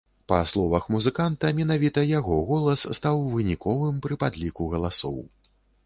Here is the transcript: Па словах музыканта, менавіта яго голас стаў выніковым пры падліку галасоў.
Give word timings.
Па 0.31 0.37
словах 0.51 0.87
музыканта, 0.95 1.51
менавіта 1.59 2.05
яго 2.19 2.39
голас 2.49 2.87
стаў 3.01 3.23
выніковым 3.37 4.03
пры 4.07 4.15
падліку 4.25 4.63
галасоў. 4.77 5.25